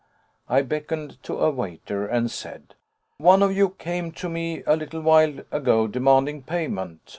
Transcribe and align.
I 0.49 0.63
beckoned 0.63 1.21
to 1.25 1.37
a 1.37 1.51
waiter, 1.51 2.07
and 2.07 2.31
said: 2.31 2.73
"One 3.17 3.43
of 3.43 3.55
you 3.55 3.69
came 3.69 4.11
to 4.13 4.29
me 4.29 4.63
a 4.65 4.75
little 4.75 5.01
while 5.01 5.41
ago 5.51 5.85
demanding 5.85 6.41
payment. 6.41 7.01